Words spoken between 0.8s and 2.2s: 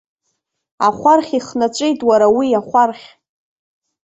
Ахәархь ихнаҵәеит,